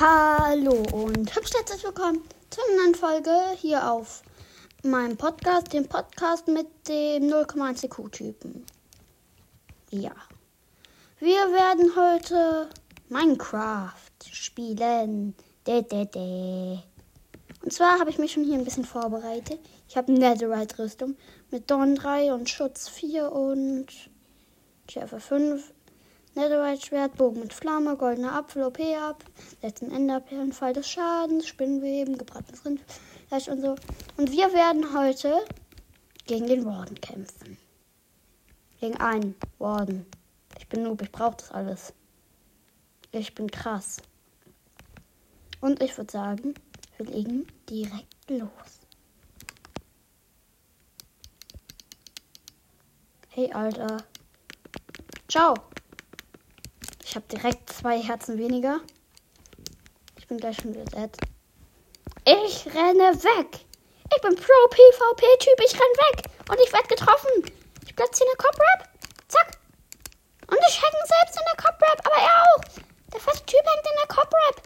[0.00, 4.22] Hallo und hübsch herzlich willkommen zu einer neuen Folge hier auf
[4.82, 8.64] meinem Podcast, dem Podcast mit dem 0,1 IQ-Typen.
[9.90, 10.12] Ja.
[11.18, 12.70] Wir werden heute
[13.10, 13.92] Minecraft
[14.32, 15.34] spielen.
[15.66, 16.78] De, de, de.
[17.62, 19.60] Und zwar habe ich mich schon hier ein bisschen vorbereitet.
[19.86, 21.18] Ich habe eine Netherite-Rüstung
[21.50, 23.88] mit Dorn 3 und Schutz 4 und
[24.88, 25.74] Schärfe 5
[26.40, 29.22] Netherite-Schwert, Bogen mit Flamme, goldener Apfel, OP ab,
[29.60, 33.76] letzten Enderperlen, Fall des Schadens, Spinnweben, gebratenes Rindfleisch und so.
[34.16, 35.44] Und wir werden heute
[36.26, 37.58] gegen den Warden kämpfen.
[38.80, 40.06] Gegen einen Warden.
[40.58, 41.92] Ich bin Noob, ich brauche das alles.
[43.12, 43.98] Ich bin krass.
[45.60, 46.54] Und ich würde sagen,
[46.96, 48.48] wir legen direkt los.
[53.28, 53.98] Hey, Alter.
[55.28, 55.69] Ciao.
[57.10, 58.78] Ich habe direkt zwei Herzen weniger.
[60.16, 61.10] Ich bin gleich schon wieder dead.
[62.24, 63.66] Ich renne weg.
[64.14, 65.60] Ich bin Pro-PvP-Typ.
[65.66, 66.30] Ich renn weg.
[66.48, 67.28] Und ich werde getroffen.
[67.84, 68.88] Ich platziere eine Cop-Rap.
[69.26, 69.58] Zack.
[70.46, 72.06] Und ich hänge selbst in der Cop-Rap.
[72.06, 72.64] Aber er auch.
[73.12, 74.62] Der fette Typ hängt in der Cop-Rap.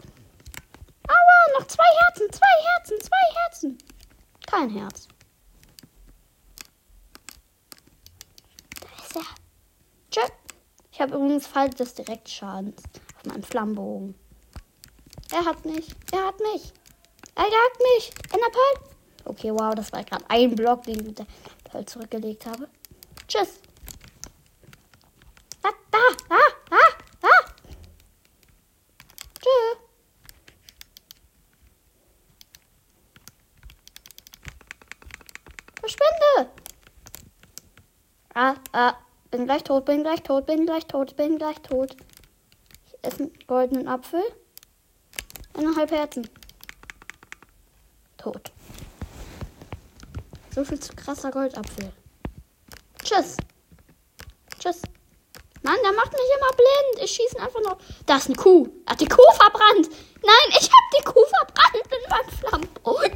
[1.07, 2.31] Aua, noch zwei Herzen.
[2.31, 3.01] Zwei Herzen.
[3.01, 3.77] Zwei Herzen.
[4.45, 5.07] Kein Herz.
[8.81, 9.25] Da ist er.
[10.11, 10.31] Tschüss.
[10.95, 12.81] Ich habe übrigens Fall des Direktschadens
[13.17, 14.15] auf meinem Flammenbogen.
[15.29, 15.89] Er hat mich.
[16.13, 16.71] Er hat mich.
[17.35, 18.13] Er jagt mich.
[18.31, 18.95] Enderpearl.
[19.25, 21.27] Okay, wow, das war gerade ein Block, den ich mit der
[21.65, 22.69] Pearl zurückgelegt habe.
[23.27, 23.59] Tschüss.
[25.61, 25.97] Da, da,
[26.29, 26.37] da,
[26.69, 26.77] da,
[27.19, 27.27] da.
[29.37, 29.77] Tschüss.
[35.81, 36.51] Verschwinde.
[38.33, 39.04] Ah, ah.
[39.35, 41.93] Bin gleich tot, bin gleich tot, bin gleich tot, bin gleich tot.
[42.87, 44.23] Ich esse einen goldenen Apfel.
[45.53, 46.29] Eineinhalb Herzen.
[48.15, 48.53] Tot.
[50.51, 51.91] So viel zu krasser Goldapfel.
[53.03, 53.35] Tschüss.
[54.57, 54.83] Tschüss.
[55.63, 57.03] Mann, der macht mich immer blind.
[57.03, 57.77] Ich schieße einfach noch.
[58.05, 58.69] Da ist eine Kuh.
[58.87, 59.89] Hat die Kuh verbrannt.
[60.23, 63.11] Nein, ich habe die Kuh verbrannt mit meinem Flammenbogen.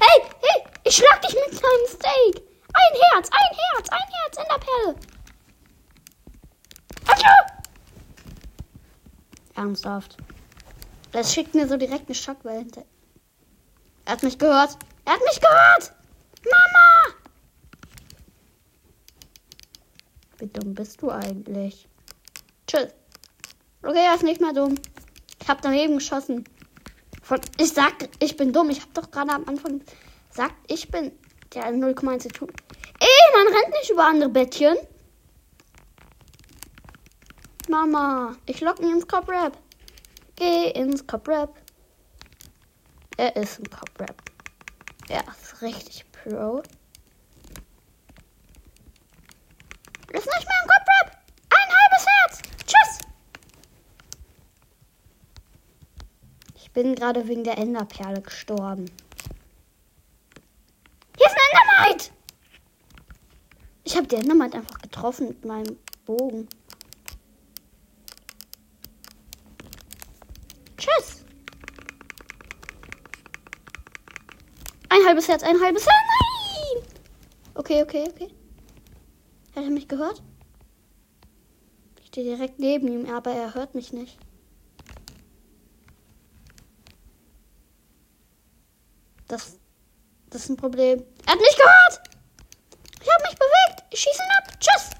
[0.00, 2.42] hey, hey, ich schlag dich mit meinem Steak.
[2.74, 4.96] Ein Herz, ein Herz, ein Herz in der Perle.
[7.06, 7.36] Atcha!
[9.82, 10.16] Ernsthaft.
[11.12, 12.84] Das schickt mir so direkt eine Schockwelle hinter.
[14.04, 14.78] Er hat mich gehört.
[15.04, 15.92] Er hat mich gehört!
[16.44, 17.16] Mama!
[20.38, 21.88] Wie dumm bist du eigentlich?
[22.66, 22.88] Tschüss.
[23.82, 24.76] Okay, er ist nicht mehr dumm.
[25.40, 26.44] Ich hab daneben geschossen.
[27.58, 28.70] Ich sag, ich bin dumm.
[28.70, 29.82] Ich hab doch gerade am Anfang
[30.30, 31.12] gesagt, ich bin
[31.52, 32.50] der 0,1 tut.
[33.00, 34.76] Ey, man rennt nicht über andere Bettchen.
[37.68, 39.56] Mama, ich lock ihn ins Cop Rap.
[40.42, 41.56] Geh ins Rap.
[43.16, 43.68] Er ist ein
[44.00, 44.20] Rap.
[45.08, 46.64] Er ist richtig Pro.
[50.08, 51.16] Ist nicht mehr ein Cop Rap.
[51.48, 52.40] Ein halbes Herz.
[52.66, 53.06] Tschüss.
[56.56, 58.90] Ich bin gerade wegen der Enderperle gestorben.
[61.20, 62.10] Endermite!
[63.84, 66.48] Ich habe die Endermite einfach getroffen mit meinem Bogen.
[70.82, 71.24] Tschüss.
[74.88, 75.96] Ein halbes Herz, ein halbes Herz.
[76.06, 76.84] Nein!
[77.54, 78.28] Okay, okay, okay.
[79.54, 80.22] Hat er mich gehört?
[82.00, 84.16] Ich stehe direkt neben ihm, aber er hört mich nicht.
[89.28, 89.58] Das
[90.30, 91.04] das ist ein Problem.
[91.26, 92.08] Er hat mich gehört!
[93.02, 93.84] Ich habe mich bewegt!
[93.90, 94.60] Ich schieße ihn ab!
[94.60, 94.91] Tschüss!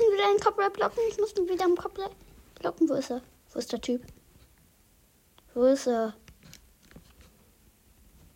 [0.00, 0.98] Ihn wieder in den Copyright blocken.
[1.08, 2.14] Ich muss ihn wieder im Copyright
[2.54, 2.88] blocken.
[2.88, 3.22] Wo ist er?
[3.52, 4.04] Wo ist der Typ?
[5.54, 6.14] Wo ist er?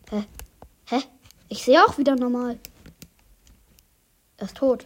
[0.09, 0.23] Hä?
[0.85, 1.03] Hä?
[1.49, 2.59] Ich sehe auch wieder normal.
[4.37, 4.85] Er ist tot.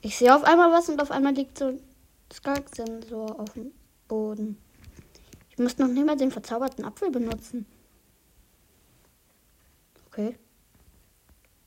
[0.00, 1.82] Ich sehe auf einmal was und auf einmal liegt so ein
[2.32, 3.72] Skalk-Sensor auf dem
[4.08, 4.58] Boden.
[5.50, 7.66] Ich muss noch nicht mal den verzauberten Apfel benutzen.
[10.06, 10.36] Okay.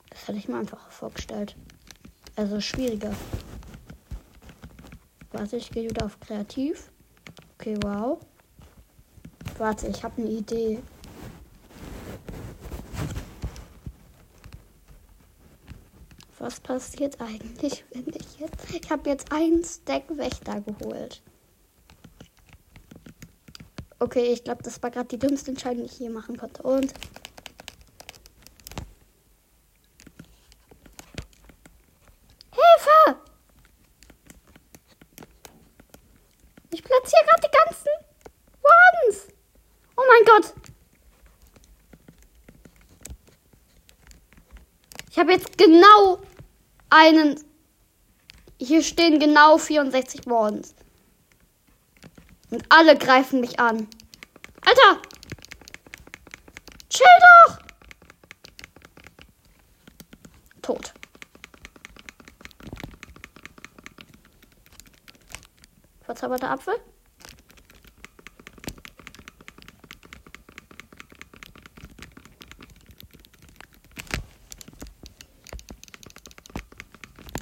[0.10, 1.56] Das hätte ich mir einfach vorgestellt.
[2.36, 3.14] Also schwieriger.
[5.32, 6.92] Warte, ich gehe wieder auf Kreativ.
[7.58, 8.20] Okay, wow.
[9.58, 10.82] Warte, ich habe eine Idee.
[16.38, 18.70] was passiert eigentlich, wenn ich jetzt.
[18.72, 21.24] Ich habe jetzt einen Stack Wächter geholt.
[23.98, 26.62] Okay, ich glaube, das war gerade die dümmste Entscheidung, die ich hier machen konnte.
[26.62, 26.94] Und.
[36.86, 37.92] platziere gerade die ganzen
[38.62, 39.28] Wardens.
[39.98, 40.54] Oh mein Gott.
[45.10, 46.20] Ich habe jetzt genau
[46.92, 47.44] einen.
[48.60, 50.76] Hier stehen genau 64 Wardens.
[52.52, 53.88] Und alle greifen mich an.
[54.64, 55.02] Alter!
[56.90, 57.08] Chill
[57.48, 57.58] doch!
[60.62, 60.94] Tot.
[66.02, 66.76] Verzauberter Apfel.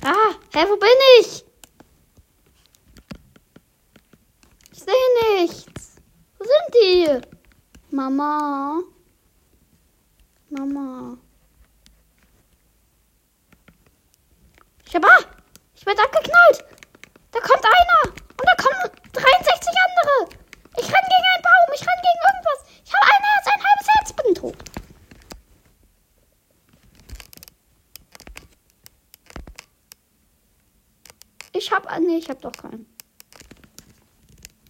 [0.06, 0.36] Ah,
[0.70, 0.90] wo bin
[1.20, 1.46] ich?
[4.72, 5.96] Ich sehe nichts.
[6.38, 7.22] Wo sind die?
[7.96, 8.82] Mama.
[10.50, 11.18] Mama.
[14.86, 15.24] Ich hab, ah,
[15.76, 16.66] ich werde abgeknallt.
[17.32, 18.14] Da kommt einer.
[18.14, 20.38] Und da kommen 63 andere.
[20.78, 21.74] Ich renn gegen einen Baum.
[21.74, 22.60] Ich renn gegen irgendwas.
[22.86, 24.74] Ich habe ein Herz, ein halbes Herz, bin tot.
[31.54, 32.86] Ich hab, ah, nee, ich hab doch keinen.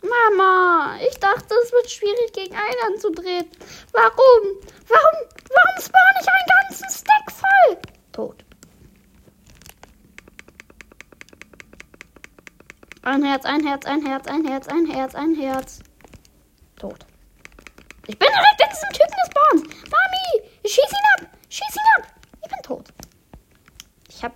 [0.01, 3.47] Mama, ich dachte, es wird schwierig, gegen einen anzudrehen.
[3.93, 4.59] Warum?
[4.87, 5.29] Warum?
[5.49, 7.77] Warum spawn ich einen ganzen Stack voll?
[8.11, 8.43] Tot.
[13.03, 15.79] Ein Herz, ein Herz, ein Herz, ein Herz, ein Herz, ein Herz.
[16.77, 17.05] Tot.
[18.07, 19.89] Ich bin direkt in diesem Typen gespawnt.
[19.89, 21.29] Mami, schieß ihn ab.
[21.49, 22.13] Schieß ihn ab.
[22.43, 22.93] Ich bin tot.
[24.09, 24.33] Ich hab.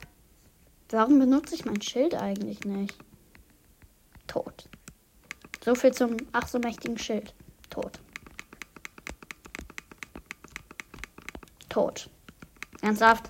[0.98, 2.98] Warum benutze ich mein Schild eigentlich nicht?
[4.26, 4.68] Tot.
[5.64, 7.36] So viel zum ach so mächtigen Schild.
[7.70, 8.00] Tot.
[11.70, 12.10] Tot.
[12.82, 13.30] Ernsthaft?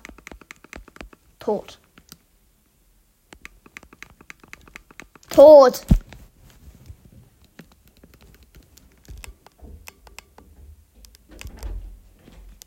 [1.40, 1.78] Tot.
[5.28, 5.84] Tot.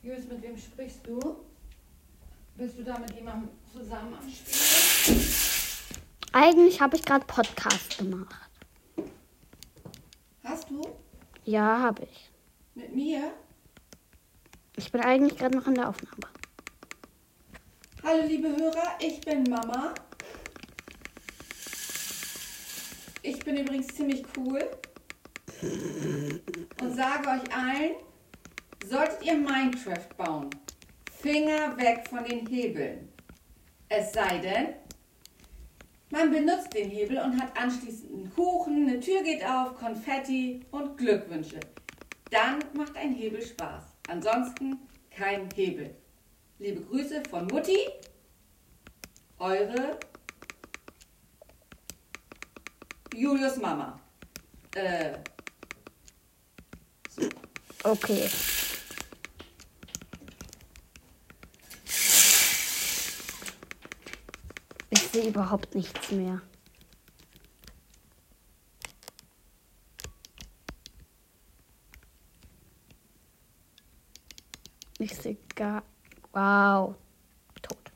[0.03, 1.37] Julius, mit wem sprichst du?
[2.55, 4.80] Bist du da mit jemandem zusammen am Spielen?
[6.31, 8.49] Eigentlich habe ich gerade Podcast gemacht.
[10.43, 10.81] Hast du?
[11.43, 12.31] Ja, habe ich.
[12.75, 13.33] Mit mir?
[14.75, 16.27] Ich bin eigentlich gerade noch in der Aufnahme.
[18.03, 19.93] Hallo liebe Hörer, ich bin Mama.
[23.23, 24.61] Ich bin übrigens ziemlich cool
[26.81, 27.95] und sage euch allen,
[28.87, 30.49] solltet ihr Minecraft bauen,
[31.21, 33.09] Finger weg von den Hebeln.
[33.89, 34.73] Es sei denn,
[36.11, 40.97] man benutzt den Hebel und hat anschließend einen Kuchen, eine Tür geht auf, Konfetti und
[40.97, 41.59] Glückwünsche.
[42.29, 43.83] Dann macht ein Hebel Spaß.
[44.07, 44.79] Ansonsten
[45.09, 45.95] kein Hebel.
[46.59, 47.77] Liebe Grüße von Mutti,
[49.39, 49.97] eure
[53.15, 53.99] Julius Mama.
[54.75, 55.17] Äh,
[57.83, 58.29] Okay.
[65.11, 66.41] Sehe überhaupt nichts mehr.
[74.99, 75.83] Ich sehe gar.
[76.31, 76.95] Wow.
[77.61, 77.91] Tot.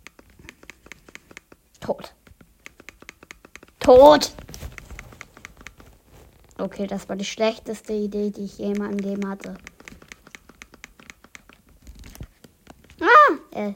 [1.80, 2.14] Tot.
[3.80, 4.32] Tot.
[6.58, 9.56] Okay, das war die schlechteste Idee, die ich je in meinem Leben hatte.
[13.00, 13.36] Ah!
[13.52, 13.74] Äh,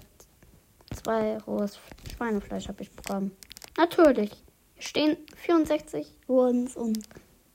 [0.96, 1.78] zwei rohes
[2.20, 3.32] Schweinefleisch habe ich bekommen.
[3.78, 4.32] Natürlich.
[4.74, 7.00] Hier stehen 64 Wurns und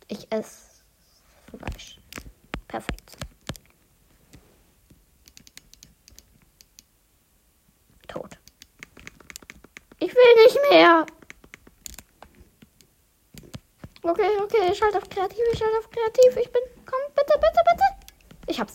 [0.09, 0.83] ich esse
[1.51, 2.01] Fleisch.
[2.67, 3.19] Perfekt.
[8.09, 8.39] Tot.
[9.99, 11.05] Ich will nicht mehr.
[14.03, 16.37] Okay, okay, ich schalte auf kreativ, ich schalte auf kreativ.
[16.39, 16.63] Ich bin.
[16.87, 18.15] Komm, bitte, bitte, bitte.
[18.47, 18.75] Ich hab's.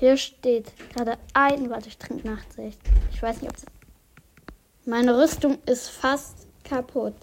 [0.00, 1.70] Hier steht gerade ein.
[1.70, 2.80] Warte, ich trinke Nachtsicht.
[3.12, 3.71] Ich weiß nicht, ob es.
[4.84, 7.14] Meine Rüstung ist fast kaputt.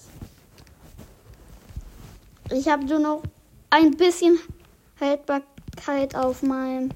[2.52, 3.24] Ich habe nur noch
[3.70, 4.40] ein bisschen
[4.98, 6.92] Haltbarkeit auf meinem.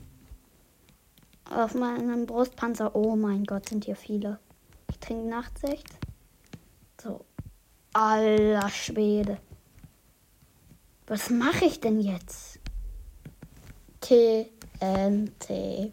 [1.53, 2.95] Auf meinem Brustpanzer.
[2.95, 4.39] Oh mein Gott, sind hier viele.
[4.89, 5.85] Ich trinke Nachtsicht.
[7.01, 7.25] So.
[7.91, 9.39] Aller Schwede.
[11.07, 12.59] Was mache ich denn jetzt?
[13.99, 15.91] TNT.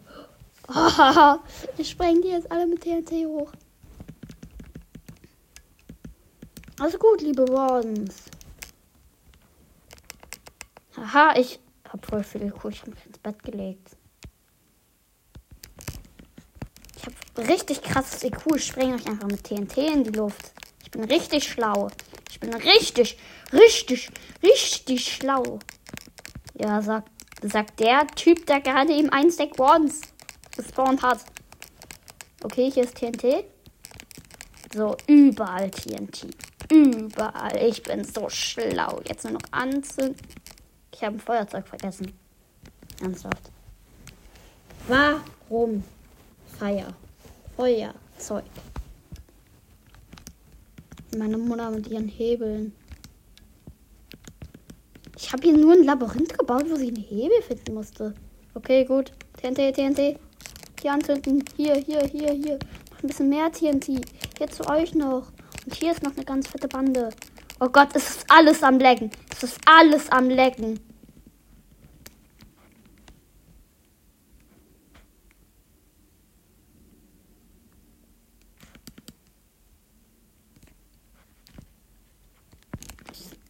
[0.69, 1.35] Oh,
[1.77, 3.51] ich spreng die jetzt alle mit TNT hoch.
[6.81, 8.23] Also gut, liebe Wardens.
[10.97, 13.95] Haha, ich hab voll viele mich ins Bett gelegt.
[16.97, 18.55] Ich hab richtig krasses IQ.
[18.55, 20.53] Ich spreng euch einfach mit TNT in die Luft.
[20.83, 21.91] Ich bin richtig schlau.
[22.31, 23.19] Ich bin richtig,
[23.53, 24.09] richtig,
[24.41, 25.59] richtig schlau.
[26.55, 27.11] Ja, sagt,
[27.43, 30.01] sagt der Typ, der gerade eben ein Stack Wands
[30.57, 31.19] gespawnt hat.
[32.43, 33.45] Okay, hier ist TNT.
[34.73, 36.25] So, überall TNT.
[36.71, 37.57] Überall.
[37.67, 39.01] Ich bin so schlau.
[39.05, 40.15] Jetzt nur noch anzünden.
[40.93, 42.13] Ich habe ein Feuerzeug vergessen.
[43.01, 43.51] Ernsthaft.
[44.87, 45.83] Warum?
[46.57, 46.93] Feier.
[47.57, 48.45] Feuerzeug.
[51.17, 52.73] Meine Mutter mit ihren Hebeln.
[55.17, 58.13] Ich habe hier nur ein Labyrinth gebaut, wo sie einen Hebel finden musste.
[58.53, 59.11] Okay, gut.
[59.41, 60.17] TNT, TNT.
[60.81, 61.43] Hier anzünden.
[61.57, 62.59] Hier, hier, hier, hier.
[62.91, 64.05] Noch ein bisschen mehr TNT.
[64.37, 65.31] Hier zu euch noch.
[65.65, 67.09] Und hier ist noch eine ganz fette Bande.
[67.59, 69.11] Oh Gott, es ist alles am Lecken.
[69.31, 70.79] Es ist alles am Lecken.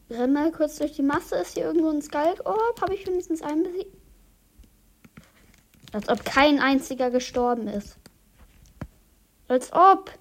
[0.09, 1.35] Ich renn mal kurz durch die Masse.
[1.37, 2.81] Ist hier irgendwo ein Skalkorb?
[2.81, 3.95] Habe ich wenigstens einen besiegt?
[5.93, 7.97] Als ob kein einziger gestorben ist.
[9.47, 10.11] Als ob.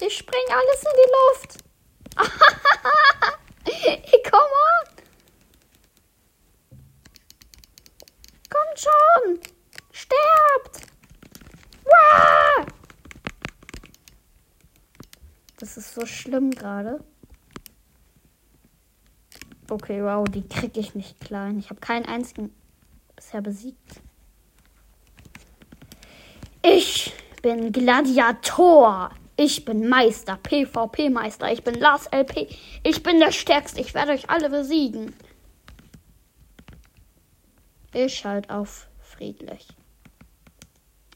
[0.00, 1.64] Ich spring alles in die Luft.
[4.30, 4.88] Komm on.
[8.50, 9.40] Kommt schon.
[9.92, 10.88] Sterbt.
[11.84, 12.66] Wah!
[15.64, 17.02] Das ist so schlimm gerade.
[19.70, 21.58] Okay, wow, die kriege ich nicht klein.
[21.58, 22.54] Ich habe keinen einzigen
[23.16, 24.02] bisher besiegt.
[26.60, 29.12] Ich bin Gladiator.
[29.38, 31.50] Ich bin Meister, PvP-Meister.
[31.50, 32.46] Ich bin Lars LP.
[32.82, 33.80] Ich bin der Stärkste.
[33.80, 35.14] Ich werde euch alle besiegen.
[37.94, 39.66] Ich schalte auf friedlich.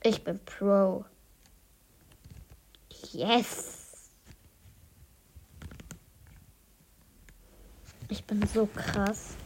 [0.03, 1.05] Ich bin Pro.
[3.13, 3.78] Yes.
[8.19, 9.37] Ich bin so krass.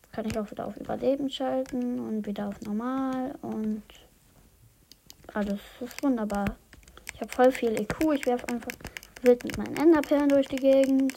[0.00, 3.82] Jetzt kann ich auch wieder auf Überleben schalten und wieder auf Normal und
[5.34, 6.56] alles ist wunderbar.
[7.14, 8.14] Ich habe voll viel EQ.
[8.14, 8.72] Ich werfe einfach
[9.20, 11.12] wild mit meinen Enderperlen durch die Gegend.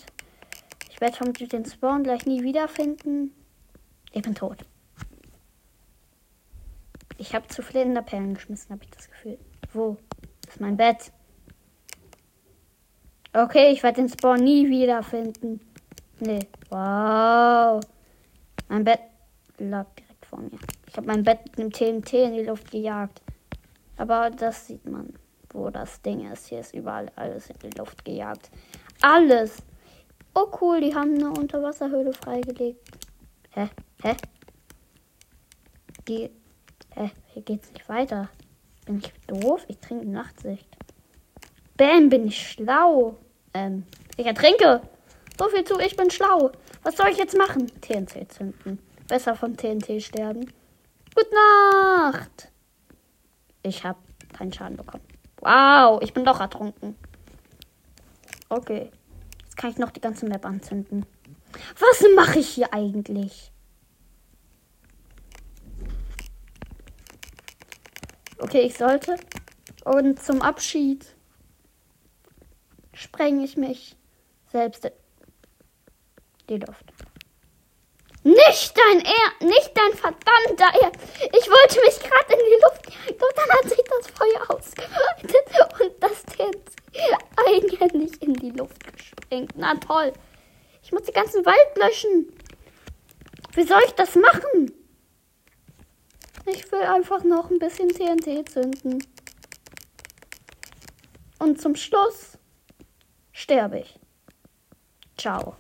[0.89, 3.33] Ich werde vermutlich den Spawn gleich nie wiederfinden.
[4.11, 4.57] Ich bin tot.
[7.17, 9.39] Ich habe zu viele Enderperlen geschmissen, habe ich das Gefühl.
[9.71, 9.95] Wo
[10.49, 11.13] ist mein Bett?
[13.33, 15.61] Okay, ich werde den Spawn nie wiederfinden.
[16.19, 16.47] Nee.
[16.69, 17.81] Wow.
[18.67, 18.99] Mein Bett
[19.57, 20.59] lag direkt vor mir.
[20.87, 23.21] Ich habe mein Bett mit einem TNT in die Luft gejagt.
[23.95, 25.13] Aber das sieht man,
[25.51, 26.47] wo das Ding ist.
[26.47, 28.49] Hier ist überall alles in die Luft gejagt.
[29.01, 29.63] Alles.
[30.35, 32.85] Oh cool, die haben eine Unterwasserhöhle freigelegt.
[33.51, 33.69] Hä?
[34.03, 34.15] Hä?
[36.07, 36.29] Die.
[36.95, 37.11] Hä?
[37.27, 38.29] Hier geht's nicht weiter.
[38.85, 39.63] Bin ich doof?
[39.67, 40.67] Ich trinke Nachtsicht.
[41.81, 43.17] Bam, bin ich schlau.
[43.55, 44.81] Ähm, ich ertrinke.
[45.35, 46.51] So viel zu, ich bin schlau.
[46.83, 47.71] Was soll ich jetzt machen?
[47.81, 48.77] TNT zünden.
[49.07, 50.41] Besser von TNT sterben.
[51.15, 52.51] Gute Nacht.
[53.63, 53.97] Ich habe
[54.31, 55.03] keinen Schaden bekommen.
[55.39, 56.95] Wow, ich bin doch ertrunken.
[58.49, 58.91] Okay.
[59.41, 61.07] Jetzt kann ich noch die ganze Map anzünden.
[61.79, 63.51] Was mache ich hier eigentlich?
[68.37, 69.15] Okay, ich sollte.
[69.83, 71.15] Und zum Abschied
[73.01, 73.95] sprenge ich mich
[74.51, 74.91] selbst
[76.49, 76.85] die Luft.
[78.23, 80.91] Nicht dein Er, nicht dein verdammter Er.
[81.21, 86.03] Ich wollte mich gerade in die Luft, doch dann hat sich das Feuer ausgeweitet und
[86.03, 86.71] das TNT
[87.47, 89.53] eigenhändig in die Luft gesprengt.
[89.55, 90.13] Na toll.
[90.83, 92.31] Ich muss den ganzen Wald löschen.
[93.53, 94.71] Wie soll ich das machen?
[96.45, 99.03] Ich will einfach noch ein bisschen TNT zünden.
[101.39, 102.30] Und zum Schluss
[103.51, 103.99] sterbe ich.
[105.17, 105.55] Ciao.